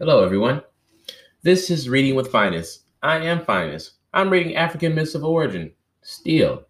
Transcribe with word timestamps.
Hello, 0.00 0.24
everyone. 0.24 0.62
This 1.42 1.70
is 1.70 1.88
Reading 1.88 2.16
with 2.16 2.32
Phines. 2.32 2.80
I 3.00 3.18
am 3.18 3.44
Phines. 3.44 3.92
I'm 4.12 4.28
reading 4.28 4.56
African 4.56 4.96
Myths 4.96 5.14
of 5.14 5.22
Origin. 5.22 5.70
Still, 6.02 6.64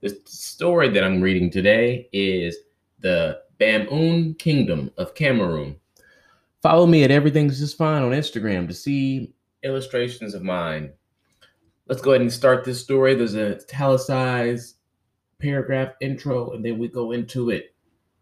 the 0.00 0.16
story 0.26 0.90
that 0.90 1.02
I'm 1.02 1.20
reading 1.20 1.50
today 1.50 2.08
is 2.12 2.56
the 3.00 3.40
Bamun 3.58 4.38
Kingdom 4.38 4.92
of 4.96 5.16
Cameroon. 5.16 5.74
Follow 6.62 6.86
me 6.86 7.02
at 7.02 7.10
Everything's 7.10 7.58
Just 7.58 7.76
Fine 7.76 8.04
on 8.04 8.12
Instagram 8.12 8.68
to 8.68 8.74
see 8.74 9.34
illustrations 9.64 10.34
of 10.34 10.44
mine. 10.44 10.92
Let's 11.88 12.00
go 12.00 12.12
ahead 12.12 12.20
and 12.20 12.32
start 12.32 12.64
this 12.64 12.80
story. 12.80 13.16
There's 13.16 13.34
a 13.34 13.56
italicized 13.56 14.75
paragraph 15.38 15.92
intro, 16.00 16.52
and 16.52 16.64
then 16.64 16.78
we 16.78 16.88
go 16.88 17.12
into 17.12 17.50
it. 17.50 17.74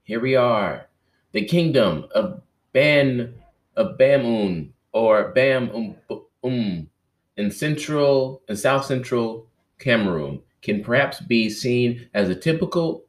Here 0.03 0.21
we 0.21 0.37
are. 0.37 0.89
The 1.33 1.45
kingdom 1.45 2.07
of 2.15 2.43
Ban 2.73 3.35
of 3.77 3.99
Bamun 3.99 4.71
or 4.93 5.33
Bam 5.33 5.97
um, 6.11 6.21
um 6.45 6.89
in 7.37 7.51
central 7.51 8.43
and 8.49 8.59
south 8.59 8.85
central 8.85 9.49
Cameroon 9.79 10.41
can 10.63 10.83
perhaps 10.83 11.21
be 11.21 11.51
seen 11.51 12.09
as 12.15 12.29
a 12.29 12.35
typical 12.35 13.05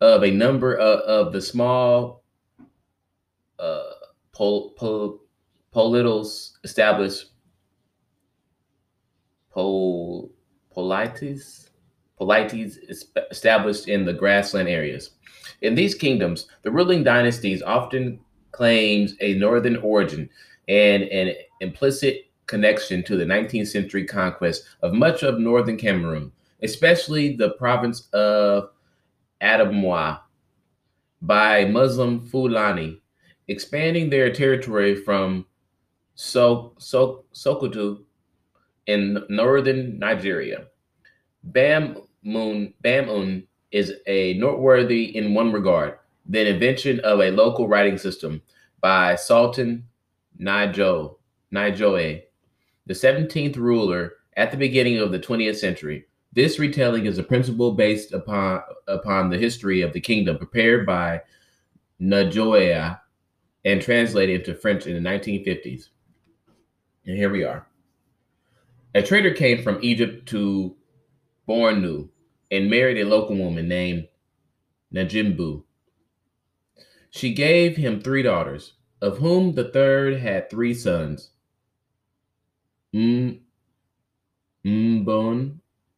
of 0.00 0.24
a 0.24 0.30
number 0.30 0.74
of, 0.74 1.00
of 1.00 1.32
the 1.32 1.40
small 1.40 2.24
uh, 3.58 3.82
pol, 4.32 4.70
pol, 4.70 5.20
politals 5.72 6.54
established 6.64 7.26
pol, 9.50 10.30
established 12.30 13.88
in 13.88 14.04
the 14.04 14.12
grassland 14.12 14.68
areas. 14.68 15.10
In 15.62 15.74
these 15.74 15.94
kingdoms, 15.94 16.48
the 16.62 16.70
ruling 16.70 17.04
dynasties 17.04 17.62
often 17.62 18.20
claims 18.50 19.14
a 19.20 19.34
northern 19.34 19.76
origin 19.76 20.28
and 20.68 21.04
an 21.04 21.34
implicit 21.60 22.26
connection 22.46 23.02
to 23.04 23.16
the 23.16 23.24
19th 23.24 23.68
century 23.68 24.04
conquest 24.04 24.64
of 24.82 24.92
much 24.92 25.22
of 25.22 25.38
northern 25.38 25.76
Cameroon, 25.76 26.32
especially 26.62 27.36
the 27.36 27.50
province 27.50 28.08
of 28.12 28.70
Adamawa 29.40 30.20
by 31.22 31.64
Muslim 31.64 32.20
Fulani, 32.26 33.00
expanding 33.48 34.10
their 34.10 34.32
territory 34.32 34.94
from 34.94 35.46
so- 36.14 36.74
so- 36.78 37.24
Sokoto 37.32 38.02
in 38.86 39.24
northern 39.28 39.98
Nigeria. 39.98 40.66
Bam 41.44 41.96
Moon 42.22 42.74
Bamun 42.84 43.46
is 43.70 43.94
a 44.06 44.34
noteworthy 44.34 45.16
in 45.16 45.34
one 45.34 45.52
regard, 45.52 45.98
the 46.26 46.48
invention 46.48 47.00
of 47.00 47.20
a 47.20 47.30
local 47.30 47.68
writing 47.68 47.98
system 47.98 48.42
by 48.80 49.16
Sultan 49.16 49.84
Nijo, 50.40 51.16
Nijoe, 51.52 52.22
the 52.86 52.94
17th 52.94 53.56
ruler 53.56 54.14
at 54.36 54.50
the 54.50 54.56
beginning 54.56 54.98
of 54.98 55.12
the 55.12 55.18
20th 55.18 55.56
century. 55.56 56.06
This 56.32 56.58
retelling 56.58 57.06
is 57.06 57.18
a 57.18 57.22
principle 57.22 57.72
based 57.72 58.12
upon, 58.12 58.62
upon 58.88 59.30
the 59.30 59.38
history 59.38 59.82
of 59.82 59.92
the 59.92 60.00
kingdom 60.00 60.38
prepared 60.38 60.86
by 60.86 61.22
Najoea 62.00 62.98
and 63.64 63.80
translated 63.80 64.40
into 64.40 64.58
French 64.58 64.86
in 64.86 65.00
the 65.00 65.08
1950s. 65.08 65.88
And 67.06 67.16
here 67.16 67.30
we 67.30 67.44
are. 67.44 67.66
A 68.94 69.02
trader 69.02 69.32
came 69.32 69.62
from 69.62 69.78
Egypt 69.82 70.26
to 70.30 70.76
Bornu 71.48 72.08
and 72.50 72.70
married 72.70 72.98
a 72.98 73.08
local 73.08 73.36
woman 73.36 73.68
named 73.68 74.08
Najimbu. 74.94 75.64
She 77.10 77.34
gave 77.34 77.76
him 77.76 78.00
three 78.00 78.22
daughters, 78.22 78.74
of 79.00 79.18
whom 79.18 79.54
the 79.54 79.64
third 79.64 80.18
had 80.18 80.48
three 80.48 80.74
sons. 80.74 81.30
Mbon, 82.94 83.40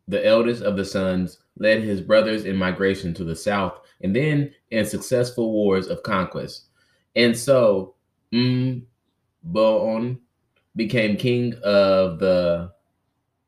the 0.08 0.26
eldest 0.26 0.62
of 0.62 0.76
the 0.76 0.84
sons, 0.84 1.38
led 1.56 1.82
his 1.82 2.00
brothers 2.00 2.44
in 2.44 2.56
migration 2.56 3.14
to 3.14 3.24
the 3.24 3.36
south 3.36 3.78
and 4.00 4.14
then 4.14 4.52
in 4.70 4.84
successful 4.84 5.52
wars 5.52 5.86
of 5.88 6.02
conquest. 6.02 6.66
And 7.14 7.36
so 7.36 7.94
Mbon 8.32 8.86
became 10.74 11.16
king 11.16 11.54
of 11.62 12.18
the 12.18 12.72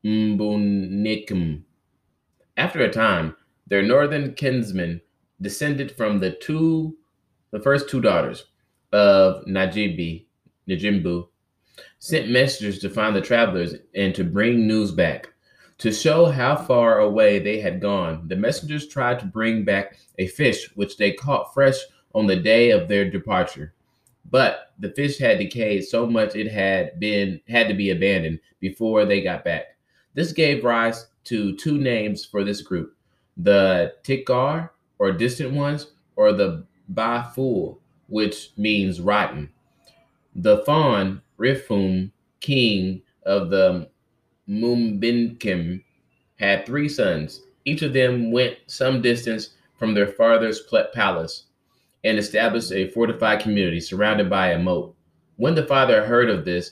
Mbunikim 0.05 1.63
after 2.57 2.81
a 2.81 2.91
time, 2.91 3.35
their 3.67 3.83
northern 3.83 4.33
kinsmen 4.33 5.01
descended 5.39 5.91
from 5.91 6.19
the 6.19 6.31
two, 6.31 6.97
the 7.51 7.59
first 7.59 7.89
two 7.89 8.01
daughters 8.01 8.45
of 8.91 9.45
Najibi, 9.45 10.25
Najimbu, 10.67 11.27
sent 11.99 12.29
messengers 12.29 12.79
to 12.79 12.89
find 12.89 13.15
the 13.15 13.21
travelers 13.21 13.75
and 13.95 14.13
to 14.15 14.23
bring 14.23 14.67
news 14.67 14.91
back. 14.91 15.29
To 15.79 15.91
show 15.91 16.25
how 16.25 16.55
far 16.55 16.99
away 16.99 17.37
they 17.37 17.59
had 17.59 17.79
gone, 17.79 18.27
the 18.27 18.35
messengers 18.35 18.87
tried 18.87 19.19
to 19.19 19.27
bring 19.27 19.63
back 19.63 19.99
a 20.17 20.25
fish 20.25 20.71
which 20.75 20.97
they 20.97 21.11
caught 21.11 21.53
fresh 21.53 21.77
on 22.15 22.25
the 22.25 22.35
day 22.35 22.71
of 22.71 22.87
their 22.87 23.09
departure. 23.09 23.73
But 24.29 24.73
the 24.79 24.89
fish 24.89 25.19
had 25.19 25.37
decayed 25.37 25.85
so 25.85 26.07
much 26.07 26.35
it 26.35 26.51
had 26.51 26.99
been 26.99 27.39
had 27.47 27.67
to 27.67 27.75
be 27.75 27.91
abandoned 27.91 28.39
before 28.59 29.05
they 29.05 29.21
got 29.21 29.45
back. 29.45 29.77
This 30.15 30.31
gave 30.31 30.63
rise 30.63 31.07
to 31.27 31.55
two 31.55 31.77
names 31.77 32.25
for 32.25 32.43
this 32.43 32.61
group 32.61 32.95
the 33.37 33.93
Tikar, 34.03 34.71
or 34.97 35.11
distant 35.11 35.51
ones, 35.51 35.91
or 36.15 36.33
the 36.33 36.65
Baful, 36.91 37.77
which 38.07 38.51
means 38.57 38.99
rotten. 38.99 39.49
The 40.35 40.63
Fon, 40.65 41.21
Rifum, 41.37 42.11
king 42.39 43.01
of 43.25 43.49
the 43.49 43.89
Mumbinkim, 44.49 45.83
had 46.39 46.65
three 46.65 46.89
sons. 46.89 47.41
Each 47.65 47.81
of 47.81 47.93
them 47.93 48.31
went 48.31 48.57
some 48.67 49.01
distance 49.01 49.49
from 49.77 49.93
their 49.93 50.07
father's 50.07 50.61
palace 50.93 51.43
and 52.03 52.17
established 52.17 52.71
a 52.71 52.89
fortified 52.91 53.41
community 53.41 53.79
surrounded 53.79 54.29
by 54.29 54.51
a 54.51 54.59
moat. 54.59 54.95
When 55.35 55.55
the 55.55 55.65
father 55.65 56.05
heard 56.05 56.29
of 56.29 56.45
this, 56.45 56.71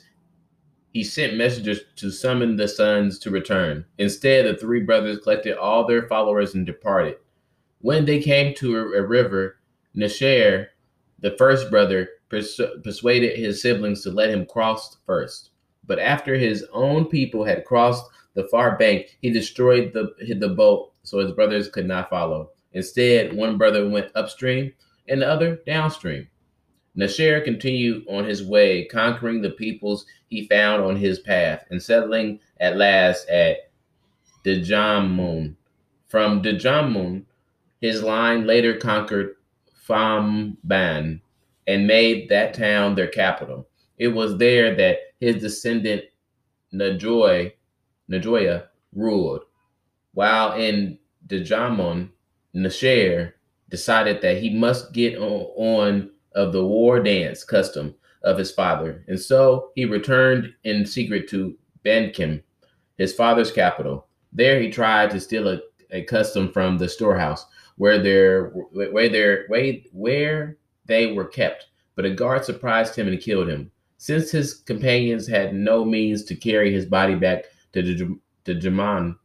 he 0.95 1.03
sent 1.03 1.35
messengers 1.35 1.81
to 1.97 2.09
summon 2.09 2.56
the 2.56 2.69
sons 2.69 3.19
to 3.19 3.29
return. 3.29 3.83
Instead, 3.97 4.45
the 4.45 4.56
three 4.56 4.79
brothers 4.79 5.17
collected 5.17 5.57
all 5.57 5.85
their 5.85 6.07
followers 6.07 6.56
and 6.56 6.66
departed. 6.66 7.17
When 7.81 8.06
they 8.06 8.22
came 8.22 8.56
to 8.56 8.78
a, 8.78 9.00
a 9.00 9.05
river, 9.05 9.57
Nasher, 9.94 10.67
the 11.19 11.31
first 11.31 11.69
brother, 11.69 12.07
persu- 12.29 12.81
persuaded 12.81 13.38
his 13.38 13.61
siblings 13.61 14.03
to 14.03 14.09
let 14.09 14.29
him 14.29 14.45
cross 14.45 14.95
first. 15.05 15.50
But 15.85 16.00
after 16.00 16.38
his 16.38 16.66
own 16.72 17.07
people 17.07 17.44
had 17.44 17.66
crossed 17.66 18.05
the 18.34 18.47
far 18.47 18.78
bank, 18.78 19.17
he 19.22 19.31
destroyed 19.31 19.91
the, 19.91 20.13
the 20.39 20.47
boat 20.47 20.94
so 21.03 21.19
his 21.19 21.34
brothers 21.34 21.67
could 21.67 21.89
not 21.89 22.09
follow. 22.09 22.51
Instead, 22.72 23.34
one 23.34 23.57
brother 23.57 23.89
went 23.89 24.16
upstream 24.16 24.72
and 25.09 25.22
the 25.22 25.28
other 25.28 25.59
downstream. 25.66 26.29
Nasher 26.97 27.44
continued 27.44 28.06
on 28.07 28.25
his 28.25 28.44
way, 28.44 28.85
conquering 28.85 29.41
the 29.41 29.50
peoples 29.50 30.06
he 30.28 30.47
found 30.47 30.83
on 30.83 30.95
his 30.95 31.19
path 31.19 31.66
and 31.69 31.81
settling 31.81 32.39
at 32.59 32.78
last 32.78 33.28
at 33.29 33.69
Dejamun. 34.45 35.55
From 36.07 36.41
Dejamun, 36.41 37.25
his 37.81 38.01
line 38.01 38.47
later 38.47 38.78
conquered 38.78 39.35
Famban 39.88 41.19
and 41.67 41.88
made 41.88 42.29
that 42.29 42.53
town 42.53 42.95
their 42.95 43.07
capital. 43.07 43.67
It 43.97 44.09
was 44.09 44.38
there 44.38 44.75
that 44.75 44.97
his 45.19 45.41
descendant 45.41 46.03
Najoy, 46.73 47.53
Najoya 48.09 48.67
ruled. 48.94 49.41
While 50.13 50.53
in 50.53 51.00
Dejamun, 51.28 52.09
Nasher 52.55 53.34
decided 53.69 54.22
that 54.22 54.37
he 54.37 54.49
must 54.49 54.93
get 54.93 55.17
on, 55.17 55.41
on 55.58 56.11
of 56.35 56.52
the 56.52 56.66
war 56.66 57.02
dance 57.02 57.43
custom 57.43 57.96
of 58.23 58.37
his 58.37 58.52
father, 58.52 59.03
and 59.08 59.20
so 59.20 59.72
he 59.76 59.85
returned 59.85 60.53
in 60.64 60.85
secret 60.85 61.29
to 61.29 61.58
Benkim, 61.84 62.41
his 62.97 63.14
father's 63.14 63.52
capital. 63.52 64.08
There 64.34 64.59
he 64.59 64.70
tried 64.70 65.11
to 65.11 65.20
steal 65.20 65.47
a, 65.47 65.59
a 65.91 66.03
custom 66.03 66.52
from 66.52 66.78
the 66.78 66.90
storehouse 66.90 67.46
where 67.78 68.02
their 68.02 68.49
where 68.72 69.09
their 69.09 69.46
where, 69.47 69.73
where 69.91 70.58
they 70.85 71.11
were 71.11 71.26
kept, 71.26 71.67
but 71.96 72.05
a 72.05 72.09
guard 72.09 72.46
surprised 72.46 72.96
him 72.96 73.08
and 73.08 73.20
killed 73.22 73.49
him. 73.49 73.72
Since 73.97 74.31
his 74.31 74.55
companions 74.55 75.28
had 75.28 75.55
no 75.55 75.85
means 75.85 76.23
to 76.26 76.35
carry 76.35 76.72
his 76.72 76.85
body 76.85 77.16
back 77.16 77.46
to 77.73 78.17
the 78.43 78.53
Jaman, 78.53 79.17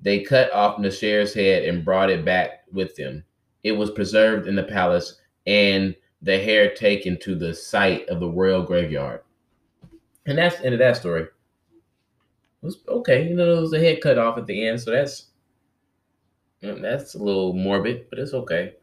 they 0.00 0.20
cut 0.20 0.52
off 0.52 0.78
Nasher's 0.78 1.34
head 1.34 1.64
and 1.64 1.84
brought 1.84 2.10
it 2.10 2.24
back 2.24 2.64
with 2.72 2.94
them. 2.96 3.24
It 3.62 3.72
was 3.72 3.90
preserved 3.90 4.46
in 4.46 4.54
the 4.54 4.62
palace, 4.62 5.20
and 5.46 5.94
the 6.24 6.38
hair 6.38 6.74
taken 6.74 7.18
to 7.20 7.36
the 7.36 7.54
site 7.54 8.08
of 8.08 8.18
the 8.20 8.28
royal 8.28 8.62
graveyard. 8.62 9.20
And 10.26 10.38
that's 10.38 10.56
the 10.56 10.64
end 10.66 10.74
of 10.74 10.78
that 10.80 10.96
story. 10.96 11.22
It 11.22 11.30
was 12.62 12.78
okay, 12.88 13.28
you 13.28 13.34
know, 13.36 13.52
there 13.52 13.60
was 13.60 13.74
a 13.74 13.78
head 13.78 14.00
cut 14.00 14.18
off 14.18 14.38
at 14.38 14.46
the 14.46 14.66
end, 14.66 14.80
so 14.80 14.90
that's 14.90 15.26
Mm, 16.64 16.80
That's 16.80 17.14
a 17.14 17.22
little 17.22 17.52
morbid, 17.52 18.08
but 18.08 18.18
it's 18.18 18.32
okay. 18.32 18.74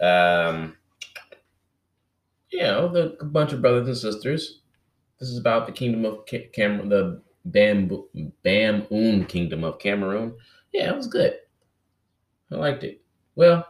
Um, 0.00 0.76
yeah, 2.50 2.88
the 2.92 3.16
a 3.20 3.24
bunch 3.24 3.52
of 3.52 3.62
brothers 3.62 3.86
and 3.86 3.96
sisters. 3.96 4.60
This 5.20 5.28
is 5.28 5.38
about 5.38 5.66
the 5.66 5.72
kingdom 5.72 6.04
of 6.04 6.26
Ca- 6.28 6.48
Cameroon, 6.52 6.88
the 6.88 7.22
Bam 7.44 7.90
Bam 8.42 9.24
kingdom 9.26 9.64
of 9.64 9.78
Cameroon. 9.78 10.34
Yeah, 10.72 10.90
it 10.90 10.96
was 10.96 11.06
good. 11.06 11.38
I 12.50 12.56
liked 12.56 12.84
it. 12.84 13.00
Well, 13.36 13.66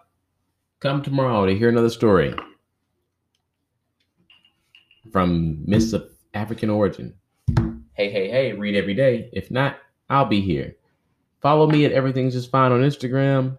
come 0.81 1.03
tomorrow 1.03 1.47
to 1.47 1.57
hear 1.57 1.69
another 1.69 1.91
story 1.91 2.35
from 5.13 5.63
Miss 5.65 5.93
of 5.93 6.11
African 6.35 6.71
origin. 6.71 7.15
Hey, 7.93 8.11
hey, 8.11 8.31
hey, 8.31 8.53
read 8.53 8.77
every 8.77 8.95
day. 8.95 9.31
If 9.33 9.51
not, 9.51 9.79
I'll 10.09 10.27
be 10.27 10.41
here. 10.41 10.77
Follow 11.41 11.69
me 11.69 11.85
at 11.85 11.93
Everything's 11.93 12.35
Just 12.35 12.51
Fine 12.51 12.73
on 12.73 12.81
Instagram. 12.81 13.59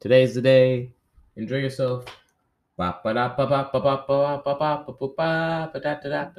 Today's 0.00 0.34
the 0.34 0.42
day. 0.42 0.92
Enjoy 1.36 1.56
yourself. 1.56 2.04